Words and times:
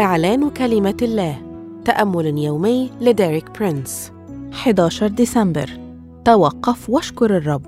إعلان 0.00 0.50
كلمة 0.50 0.96
الله. 1.02 1.42
تأمل 1.84 2.38
يومي 2.38 2.90
لديريك 3.00 3.58
برينس. 3.58 4.12
11 4.52 5.06
ديسمبر. 5.06 5.70
توقف 6.24 6.90
واشكر 6.90 7.36
الرب. 7.36 7.66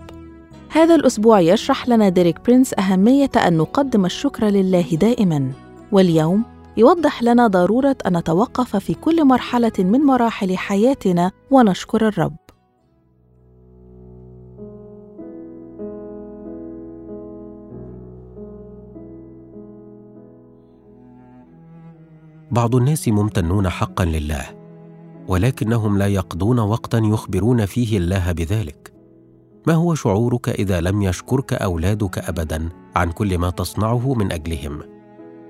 هذا 0.70 0.94
الأسبوع 0.94 1.40
يشرح 1.40 1.88
لنا 1.88 2.08
ديريك 2.08 2.36
برينس 2.46 2.74
أهمية 2.78 3.30
أن 3.36 3.56
نقدم 3.56 4.04
الشكر 4.04 4.44
لله 4.46 4.96
دائماً. 5.00 5.52
واليوم 5.92 6.42
يوضح 6.76 7.22
لنا 7.22 7.46
ضرورة 7.46 7.96
أن 8.06 8.16
نتوقف 8.16 8.76
في 8.76 8.94
كل 8.94 9.24
مرحلة 9.24 9.72
من 9.78 10.00
مراحل 10.00 10.56
حياتنا 10.56 11.30
ونشكر 11.50 12.08
الرب. 12.08 12.41
بعض 22.52 22.74
الناس 22.74 23.08
ممتنون 23.08 23.68
حقا 23.68 24.04
لله 24.04 24.44
ولكنهم 25.28 25.98
لا 25.98 26.06
يقضون 26.06 26.58
وقتا 26.58 26.98
يخبرون 26.98 27.66
فيه 27.66 27.98
الله 27.98 28.32
بذلك. 28.32 28.92
ما 29.66 29.74
هو 29.74 29.94
شعورك 29.94 30.48
إذا 30.48 30.80
لم 30.80 31.02
يشكرك 31.02 31.52
أولادك 31.52 32.18
ابدا 32.18 32.68
عن 32.96 33.10
كل 33.10 33.38
ما 33.38 33.50
تصنعه 33.50 34.14
من 34.14 34.32
أجلهم؟ 34.32 34.82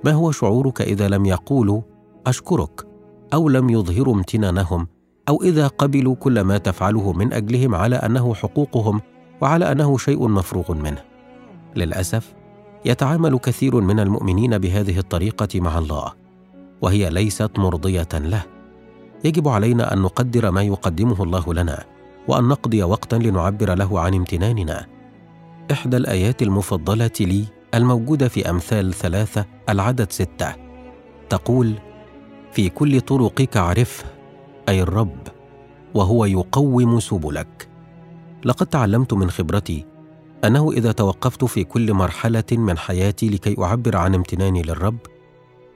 ما 0.05 0.13
هو 0.13 0.31
شعورك 0.31 0.83
إذا 0.83 1.09
لم 1.09 1.27
يقولوا 1.27 1.81
أشكرك 2.27 2.87
أو 3.35 3.49
لم 3.49 3.71
يظهروا 3.71 4.15
امتنانهم؟ 4.15 4.87
أو 5.29 5.43
إذا 5.43 5.67
قبلوا 5.67 6.15
كل 6.15 6.41
ما 6.41 6.59
تفعله 6.59 7.13
من 7.13 7.33
أجلهم 7.33 7.75
على 7.75 7.97
أنه 7.97 8.35
حقوقهم 8.35 9.01
وعلى 9.41 9.73
أنه 9.73 9.99
شيء 9.99 10.29
مفروغ 10.29 10.75
منه؟ 10.75 11.03
للأسف 11.77 12.35
يتعامل 12.85 13.39
كثير 13.39 13.81
من 13.81 14.01
المؤمنين 14.01 14.59
بهذه 14.59 14.99
الطريقة 14.99 15.61
مع 15.61 15.79
الله. 15.79 16.22
وهي 16.83 17.11
ليست 17.11 17.59
مرضية 17.59 18.09
له. 18.15 18.43
يجب 19.25 19.49
علينا 19.49 19.93
أن 19.93 19.99
نقدر 19.99 20.51
ما 20.51 20.63
يقدمه 20.63 21.23
الله 21.23 21.55
لنا 21.55 21.85
وأن 22.29 22.45
نقضي 22.45 22.83
وقتا 22.83 23.17
لنعبر 23.17 23.75
له 23.75 24.01
عن 24.01 24.15
امتناننا. 24.15 24.87
إحدى 25.73 25.97
الآيات 25.97 26.43
المفضلة 26.43 27.11
لي 27.21 27.45
الموجودة 27.75 28.29
في 28.29 28.51
أمثال 28.51 28.95
ثلاثة 28.95 29.45
العدد 29.69 30.13
ستة. 30.13 30.55
تقول 31.29 31.75
في 32.53 32.69
كل 32.69 33.01
طرقك 33.01 33.57
عرفه 33.57 34.05
أي 34.69 34.83
الرب 34.83 35.29
وهو 35.95 36.25
يقوم 36.25 37.01
سبلك. 37.01 37.69
لقد 38.45 38.67
تعلمت 38.67 39.13
من 39.13 39.31
خبرتي 39.31 39.85
أنه 40.45 40.73
إذا 40.73 40.93
توقفت 40.93 41.45
في 41.45 41.65
كل 41.65 41.93
مرحلة 41.93 42.45
من 42.53 42.79
حياتي 42.79 43.29
لكي 43.29 43.57
أعبر 43.63 43.97
عن 43.97 44.15
امتناني 44.15 44.63
للرب 44.63 44.99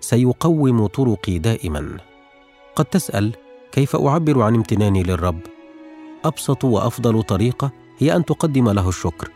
سيقوم 0.01 0.87
طرقي 0.87 1.39
دائما. 1.39 1.97
قد 2.77 2.85
تسأل 2.85 3.33
كيف 3.73 3.97
أعبر 3.97 4.43
عن 4.43 4.55
امتناني 4.55 5.03
للرب؟ 5.03 5.41
أبسط 6.25 6.65
وأفضل 6.65 7.23
طريقة 7.23 7.71
هي 7.99 8.17
أن 8.17 8.25
تقدم 8.25 8.71
له 8.71 8.89
الشكر. 8.89 9.31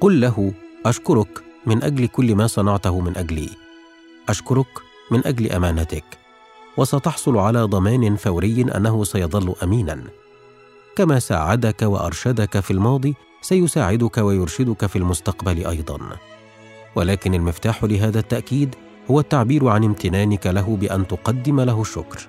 قل 0.00 0.20
له 0.20 0.52
أشكرك 0.86 1.44
من 1.66 1.82
أجل 1.82 2.06
كل 2.06 2.34
ما 2.34 2.46
صنعته 2.46 3.00
من 3.00 3.16
أجلي. 3.16 3.48
أشكرك 4.28 4.66
من 5.10 5.26
أجل 5.26 5.52
أمانتك. 5.52 6.04
وستحصل 6.76 7.36
على 7.36 7.62
ضمان 7.62 8.16
فوري 8.16 8.62
أنه 8.76 9.04
سيظل 9.04 9.54
امينا. 9.62 10.04
كما 10.96 11.18
ساعدك 11.18 11.82
وأرشدك 11.82 12.60
في 12.60 12.70
الماضي 12.70 13.14
سيساعدك 13.42 14.18
ويرشدك 14.18 14.86
في 14.86 14.96
المستقبل 14.96 15.66
أيضا. 15.66 15.98
ولكن 16.96 17.34
المفتاح 17.34 17.84
لهذا 17.84 18.18
التأكيد 18.18 18.74
هو 19.10 19.20
التعبير 19.20 19.68
عن 19.68 19.84
امتنانك 19.84 20.46
له 20.46 20.76
بأن 20.76 21.06
تقدم 21.06 21.60
له 21.60 21.80
الشكر. 21.80 22.28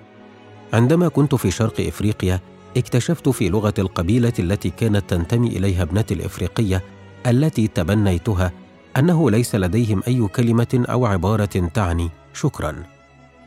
عندما 0.74 1.08
كنت 1.08 1.36
في 1.36 1.52
شرق 1.52 1.82
إفريقيا 1.88 2.40
اكتشفت 2.78 3.30
في 3.30 3.50
لغة 3.50 3.74
القبيلة 3.80 4.34
التي 4.40 4.70
كانت 4.70 5.10
تنتمي 5.10 5.48
إليها 5.48 5.84
ابنتي 5.84 6.14
الإفريقية 6.14 6.84
التي 7.28 7.68
تبنيتها 7.68 8.52
أنه 8.98 9.32
ليس 9.32 9.56
لديهم 9.56 10.02
أي 10.08 10.28
كلمة 10.28 10.86
أو 10.90 11.06
عبارة 11.06 11.70
تعني 11.74 12.10
شكرا. 12.34 12.84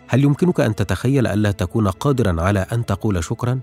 هل 0.09 0.25
يمكنك 0.25 0.61
أن 0.61 0.75
تتخيل 0.75 1.27
ألا 1.27 1.51
تكون 1.51 1.89
قادرا 1.89 2.43
على 2.43 2.67
أن 2.73 2.87
تقول 2.87 3.25
شكرا؟ 3.25 3.61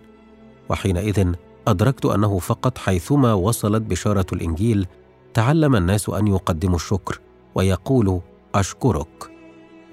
وحينئذ 0.69 1.33
أدركت 1.67 2.05
أنه 2.05 2.39
فقط 2.39 2.77
حيثما 2.77 3.33
وصلت 3.33 3.81
بشارة 3.81 4.25
الإنجيل 4.33 4.87
تعلم 5.33 5.75
الناس 5.75 6.09
أن 6.09 6.27
يقدموا 6.27 6.75
الشكر 6.75 7.19
ويقولوا 7.55 8.19
أشكرك. 8.55 9.31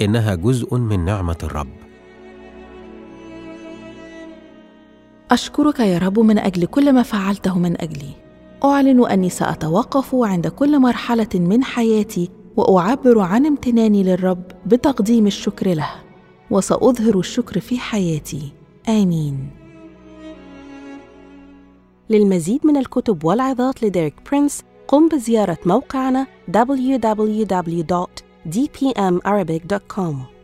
إنها 0.03 0.35
جزء 0.35 0.77
من 0.77 1.05
نعمة 1.05 1.37
الرب. 1.43 1.69
أشكرك 5.31 5.81
يا 5.81 5.99
رب 5.99 6.19
من 6.19 6.39
أجل 6.39 6.67
كل 6.67 6.93
ما 6.93 7.03
فعلته 7.03 7.59
من 7.59 7.81
أجلي. 7.81 8.11
أعلن 8.65 9.07
أني 9.07 9.29
سأتوقف 9.29 10.15
عند 10.15 10.47
كل 10.47 10.79
مرحلة 10.79 11.29
من 11.35 11.65
حياتي 11.65 12.31
وأعبر 12.57 13.21
عن 13.21 13.47
امتناني 13.47 14.03
للرب 14.03 14.43
بتقديم 14.67 15.27
الشكر 15.27 15.75
له 15.75 15.91
وسأظهر 16.51 17.19
الشكر 17.19 17.61
في 17.61 17.79
حياتي. 17.79 18.53
آمين. 18.89 19.51
للمزيد 22.11 22.67
من 22.67 22.77
الكتب 22.77 23.25
والعظات 23.25 23.83
لديريك 23.83 24.15
برينس 24.31 24.63
قم 24.89 25.09
بزيارة 25.09 25.59
موقعنا 25.67 26.27
dpmarabic.com. 28.51 30.38